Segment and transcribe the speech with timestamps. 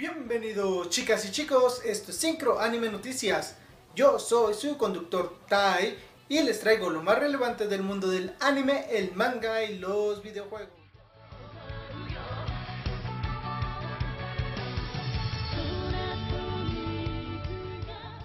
[0.00, 3.56] Bienvenidos chicas y chicos, esto es Syncro Anime Noticias.
[3.94, 5.94] Yo soy su conductor Tai
[6.26, 10.70] y les traigo lo más relevante del mundo del anime, el manga y los videojuegos.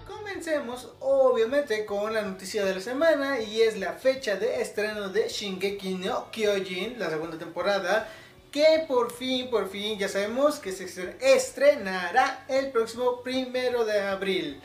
[0.06, 5.28] Comencemos obviamente con la noticia de la semana y es la fecha de estreno de
[5.28, 8.08] Shingeki no Kyojin, la segunda temporada
[8.56, 14.62] que por fin, por fin ya sabemos que se estrenará el próximo primero de abril.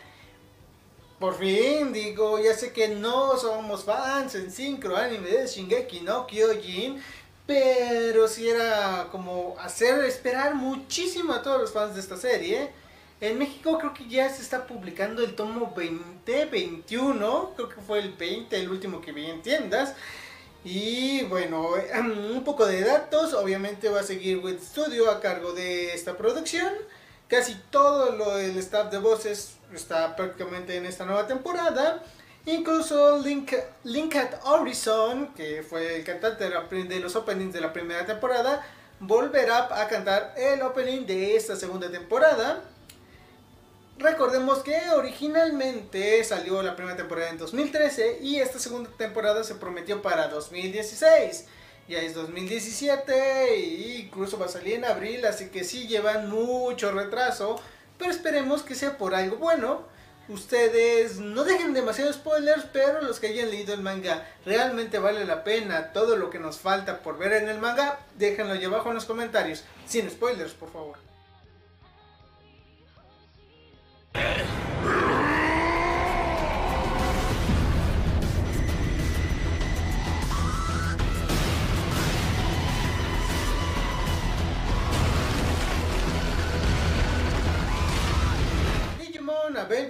[1.19, 6.25] Por fin, digo, ya sé que no somos fans en sincro anime de Shingeki no
[6.25, 7.03] Kyojin,
[7.45, 12.69] pero si era como hacer esperar muchísimo a todos los fans de esta serie.
[13.19, 18.13] En México creo que ya se está publicando el tomo 2021, creo que fue el
[18.13, 19.95] 20, el último que vi en tiendas.
[20.63, 21.69] Y bueno,
[22.33, 26.73] un poco de datos, obviamente va a seguir With Studio a cargo de esta producción.
[27.27, 32.03] Casi todo lo, el staff de voces está prácticamente en esta nueva temporada.
[32.45, 38.65] Incluso Link, Linkat Horizon, que fue el cantante de los openings de la primera temporada,
[38.99, 42.63] volverá a cantar el opening de esta segunda temporada.
[43.97, 50.01] Recordemos que originalmente salió la primera temporada en 2013 y esta segunda temporada se prometió
[50.01, 51.45] para 2016.
[51.87, 56.91] Ya es 2017 e incluso va a salir en abril, así que sí llevan mucho
[56.91, 57.61] retraso,
[57.97, 59.81] pero esperemos que sea por algo bueno.
[60.29, 65.43] Ustedes no dejen demasiados spoilers, pero los que hayan leído el manga realmente vale la
[65.43, 65.91] pena.
[65.91, 69.05] Todo lo que nos falta por ver en el manga, déjenlo ahí abajo en los
[69.05, 69.63] comentarios.
[69.85, 71.10] Sin spoilers, por favor.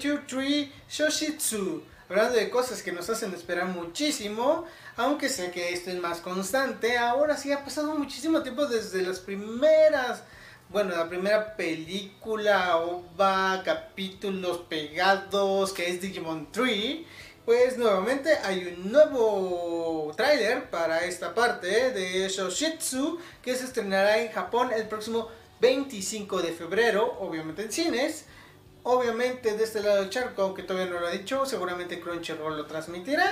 [0.01, 1.83] Adventure 3 Shoshitsu.
[2.09, 4.65] Hablando de cosas que nos hacen esperar muchísimo,
[4.97, 9.19] aunque sé que esto es más constante, ahora sí ha pasado muchísimo tiempo desde las
[9.19, 10.23] primeras
[10.69, 16.99] bueno, la primera película, OVA, capítulos pegados, que es Digimon 3,
[17.45, 24.31] pues nuevamente hay un nuevo tráiler para esta parte de Shoshitsu que se estrenará en
[24.31, 25.27] Japón el próximo
[25.59, 28.25] 25 de febrero, obviamente en cines.
[28.83, 32.65] Obviamente de este lado del charco, aunque todavía no lo ha dicho, seguramente Crunchyroll lo
[32.65, 33.31] transmitirá.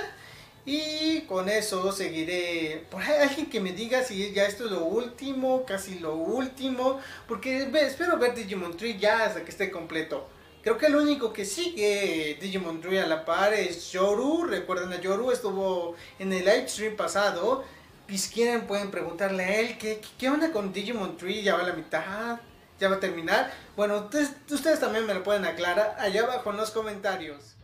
[0.64, 2.86] Y con eso seguiré.
[2.90, 7.00] Por ahí alguien que me diga si ya esto es lo último, casi lo último.
[7.26, 10.28] Porque espero ver Digimon Tree ya hasta que esté completo.
[10.62, 14.44] Creo que el único que sigue Digimon Tree a la par es Yoru.
[14.44, 17.64] Recuerden a Yoru, estuvo en el live stream pasado.
[18.08, 21.42] Y si quieren pueden preguntarle a él qué, qué onda con Digimon Tree.
[21.42, 22.38] Ya va a la mitad,
[22.80, 23.52] ya va a terminar.
[23.76, 27.54] Bueno, ustedes, ustedes también me lo pueden aclarar allá abajo en los comentarios.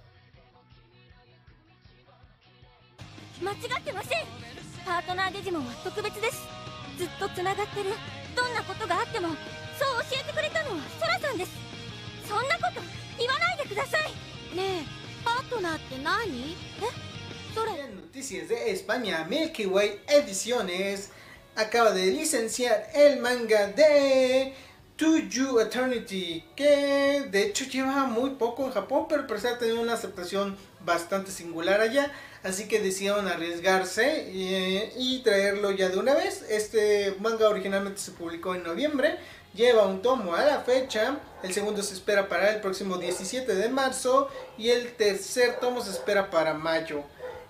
[17.78, 21.10] En noticias de España, Milky Way Ediciones
[21.56, 24.54] acaba de licenciar el manga de
[24.96, 29.92] To You Eternity, que de hecho lleva muy poco en Japón, pero parece tenido una
[29.92, 32.10] aceptación bastante singular allá,
[32.42, 36.46] así que decidieron arriesgarse y, y, traerlo ya de una vez.
[36.48, 39.18] Este manga originalmente se publicó en noviembre,
[39.54, 43.68] lleva un tomo a la fecha, el segundo se espera para el próximo 17 de
[43.68, 47.04] marzo y el tercer tomo se espera para mayo.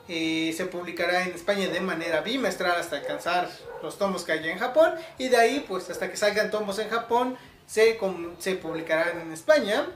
[0.08, 3.48] Se publicará en España de manera bimestral hasta alcanzar
[3.82, 6.88] los tomos que haya en Japón y de ahí pues hasta que salgan tomos en
[6.88, 7.36] Japón
[7.66, 7.98] se,
[8.38, 9.86] se publicarán en España.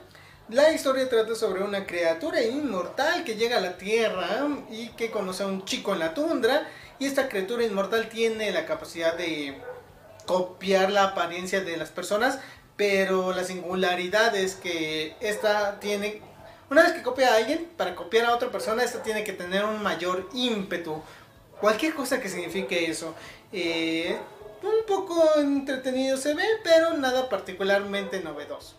[0.49, 5.43] La historia trata sobre una criatura inmortal que llega a la Tierra y que conoce
[5.43, 6.67] a un chico en la tundra
[6.99, 9.55] y esta criatura inmortal tiene la capacidad de
[10.25, 12.39] copiar la apariencia de las personas
[12.81, 16.21] pero la singularidad es que esta tiene
[16.71, 19.65] una vez que copia a alguien, para copiar a otra persona, esta tiene que tener
[19.65, 21.01] un mayor ímpetu.
[21.59, 23.13] Cualquier cosa que signifique eso.
[23.51, 24.17] Eh,
[24.63, 28.77] un poco entretenido se ve, pero nada particularmente novedoso.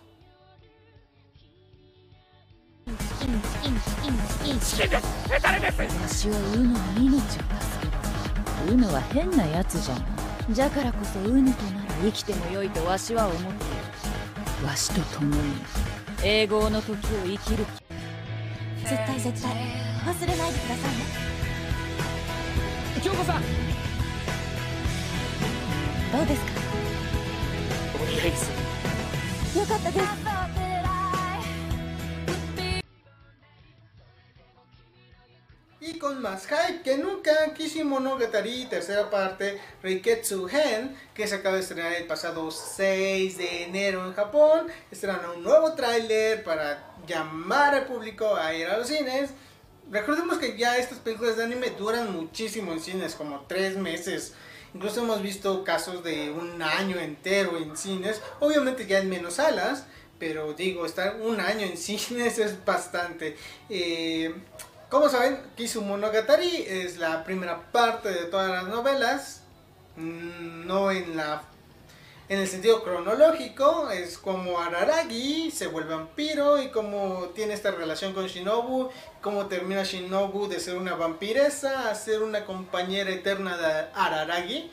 [16.25, 17.67] 英語の時を生きる
[18.79, 19.53] 絶対絶対
[20.07, 21.05] 忘れないでくださいね。
[23.03, 23.43] 京子さん。
[26.13, 26.53] どうですか？
[29.61, 30.32] よかったです。
[36.03, 42.07] Con más hype que nunca, Kishimonogatari, tercera parte, Reiketsu Hen, que se acaba de estrenar el
[42.07, 48.53] pasado 6 de enero en Japón, estrena un nuevo tráiler para llamar al público a
[48.53, 49.31] ir a los cines.
[49.93, 54.35] Recordemos que ya estas películas de anime duran muchísimo en cines, como 3 meses.
[54.75, 59.87] Incluso hemos visto casos de un año entero en cines, obviamente ya en menos salas,
[60.19, 63.37] pero digo, estar un año en cines es bastante.
[63.69, 64.35] Eh,
[64.93, 69.41] como saben, Kisumonogatari es la primera parte de todas las novelas,
[69.97, 71.45] mm, no en la
[72.29, 78.13] en el sentido cronológico, es como Araragi se vuelve vampiro y como tiene esta relación
[78.13, 78.91] con Shinobu,
[79.23, 84.71] cómo termina Shinobu de ser una vampiresa a ser una compañera eterna de Araragi.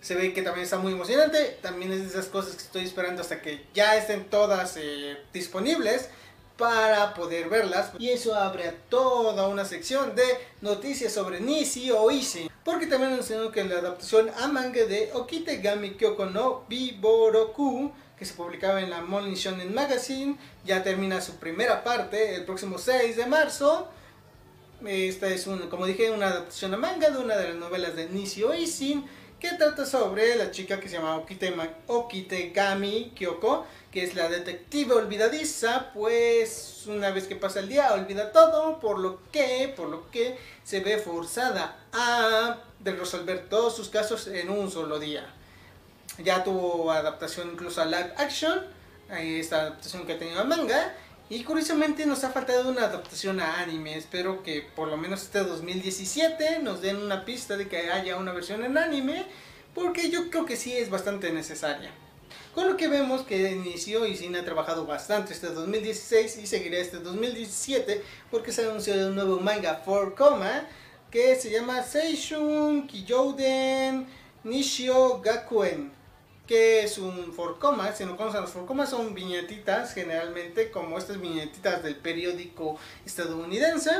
[0.00, 3.20] Se ve que también está muy emocionante, también es de esas cosas que estoy esperando
[3.22, 6.08] hasta que ya estén todas eh, disponibles
[6.60, 7.90] para poder verlas.
[7.98, 10.22] Y eso abre a toda una sección de
[10.60, 12.50] noticias sobre Nishi o Ishi.
[12.62, 18.34] Porque también anunciaron que la adaptación a manga de Okitegami Kyoko no Biboroku, que se
[18.34, 20.36] publicaba en la Morning Shonen Magazine,
[20.66, 23.88] ya termina su primera parte el próximo 6 de marzo.
[24.84, 28.10] Esta es, un, como dije, una adaptación a manga de una de las novelas de
[28.10, 29.06] Nishi Oisin
[29.40, 34.94] que trata sobre la chica que se llama Okitema- Okitegami Kyoko, que es la detective
[34.94, 40.10] olvidadiza, pues una vez que pasa el día olvida todo, por lo que, por lo
[40.10, 45.26] que se ve forzada a resolver todos sus casos en un solo día.
[46.18, 48.66] Ya tuvo adaptación incluso a live action,
[49.10, 50.94] esta adaptación que ha tenido a manga,
[51.30, 53.96] y curiosamente nos ha faltado una adaptación a anime.
[53.96, 58.32] Espero que por lo menos este 2017 nos den una pista de que haya una
[58.32, 59.24] versión en anime,
[59.72, 61.92] porque yo creo que sí es bastante necesaria.
[62.52, 66.78] Con lo que vemos que inició y Sin ha trabajado bastante este 2016 y seguirá
[66.78, 70.66] este 2017 porque se ha anunciado un nuevo manga 4 Coma
[71.12, 74.04] que se llama Seishun Kiyouden
[74.42, 75.99] Nishio Gakuen
[76.50, 80.98] que es un 4 coma, si no conocen los 4 comas son viñetitas generalmente como
[80.98, 82.76] estas viñetitas del periódico
[83.06, 83.92] estadounidense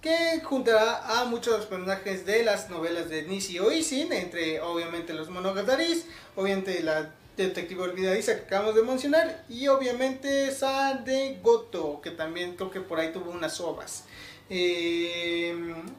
[0.00, 5.12] que juntará a muchos de los personajes de las novelas de Nishio Isin, entre obviamente
[5.12, 6.06] los monogataris,
[6.36, 12.70] obviamente la detective olvidadiza que acabamos de mencionar y obviamente Sade Goto, que también creo
[12.70, 14.04] que por ahí tuvo unas ovas.
[14.48, 15.54] Eh,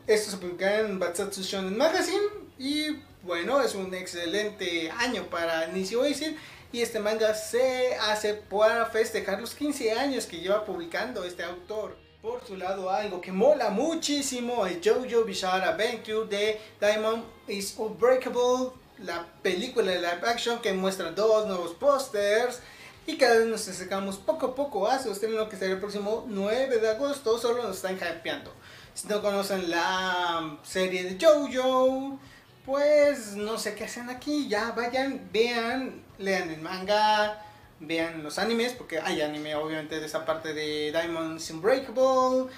[0.08, 2.26] esto se publicará en Batsatsu Shonen Magazine
[2.58, 2.88] y
[3.24, 6.38] bueno, es un excelente año para Nishio Isin
[6.72, 11.98] y este manga se hace para festejar los 15 años que lleva publicando este autor.
[12.22, 18.72] Por su lado, algo que mola muchísimo, el JoJo Bizarre Adventure de Diamond is Unbreakable,
[19.00, 22.60] la película de live action que muestra dos nuevos pósters
[23.08, 26.26] y cada vez nos acercamos poco a poco a su estreno que será el próximo
[26.28, 28.54] 9 de agosto, solo nos están hypeando.
[28.94, 32.20] Si no conocen la serie de JoJo,
[32.66, 37.44] pues no sé qué hacen aquí, ya vayan, vean, lean el manga,
[37.80, 42.52] vean los animes, porque hay anime obviamente de esa parte de Diamonds Unbreakable,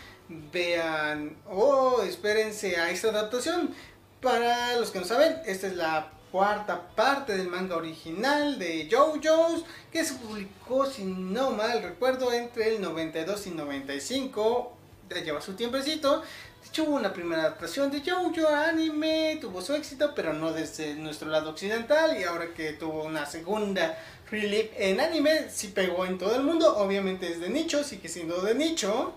[0.52, 3.74] vean, o espérense a esta adaptación.
[4.22, 9.66] Para los que no saben, esta es la cuarta parte del manga original de JoJo's
[9.92, 14.78] que se publicó, si no mal recuerdo, entre el 92 y 95.
[15.22, 16.22] Lleva su tiempecito.
[16.22, 20.96] De hecho, hubo una primera adaptación de JoJo anime, tuvo su éxito, pero no desde
[20.96, 22.20] nuestro lado occidental.
[22.20, 23.98] Y ahora que tuvo una segunda
[24.30, 26.78] relief en anime, sí pegó en todo el mundo.
[26.78, 29.14] Obviamente es de nicho, sigue siendo de nicho.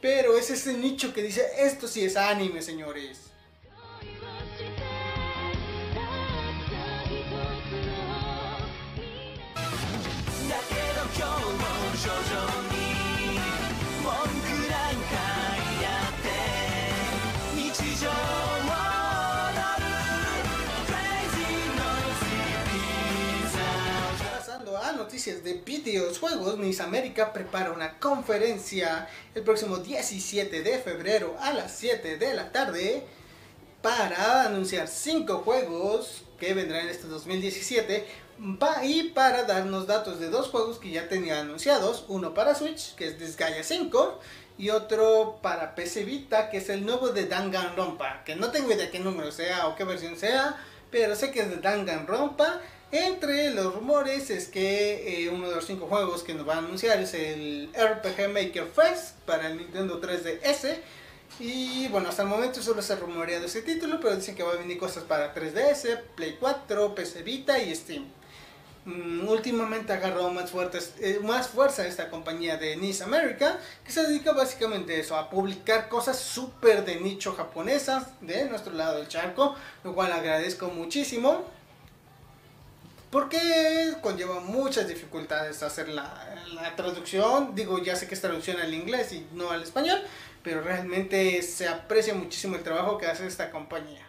[0.00, 3.30] Pero es ese nicho que dice, esto sí es anime, señores.
[12.30, 12.59] だ
[25.10, 31.72] noticias de videojuegos, Miss América prepara una conferencia el próximo 17 de febrero a las
[31.76, 33.02] 7 de la tarde
[33.82, 38.06] para anunciar 5 juegos que vendrán en este 2017
[38.60, 42.94] pa- y para darnos datos de dos juegos que ya tenía anunciados, uno para Switch
[42.94, 44.20] que es Disgaea 5
[44.58, 48.92] y otro para PC Vita que es el nuevo de Danganronpa, que no tengo idea
[48.92, 50.56] qué número sea o qué versión sea,
[50.92, 52.60] pero sé que es de Danganronpa.
[52.92, 56.58] Entre los rumores es que eh, uno de los cinco juegos que nos va a
[56.58, 60.76] anunciar es el RPG Maker Fest para el Nintendo 3DS.
[61.38, 64.52] Y bueno, hasta el momento solo se ha rumoreado ese título, pero dicen que va
[64.52, 68.06] a venir cosas para 3DS, Play 4, PC Vita y Steam.
[68.86, 74.02] mm, últimamente agarró más, fuertes, eh, más fuerza esta compañía de Nice America, que se
[74.06, 79.06] dedica básicamente a eso, a publicar cosas súper de nicho japonesas de nuestro lado del
[79.08, 79.54] charco,
[79.84, 81.44] lo cual agradezco muchísimo.
[83.10, 87.54] Porque conlleva muchas dificultades hacer la, la traducción.
[87.54, 90.00] Digo, ya sé que es traducción al inglés y no al español,
[90.44, 94.06] pero realmente se aprecia muchísimo el trabajo que hace esta compañía.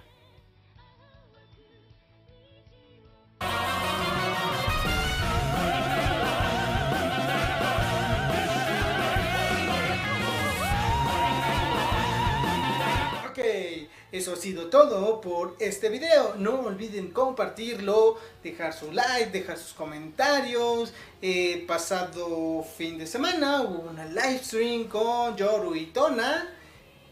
[14.11, 16.35] Eso ha sido todo por este video.
[16.35, 20.91] No olviden compartirlo, dejar su like, dejar sus comentarios.
[21.21, 26.53] Eh, pasado fin de semana hubo una live stream con Yoru y Tona.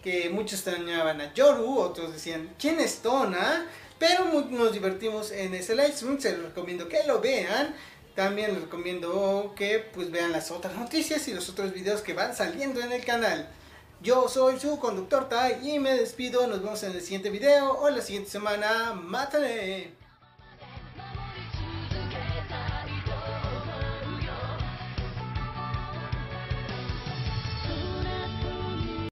[0.03, 3.65] Que muchos extrañaban a Yoru, otros decían, ¿quién es Tona?
[3.97, 7.75] Pero nos divertimos en ese live stream, se los recomiendo que lo vean.
[8.13, 12.35] También les recomiendo que pues vean las otras noticias y los otros videos que van
[12.35, 13.49] saliendo en el canal.
[14.01, 16.47] Yo soy su conductor Tai y me despido.
[16.47, 18.93] Nos vemos en el siguiente video o la siguiente semana.
[18.93, 19.98] ¡Mátale!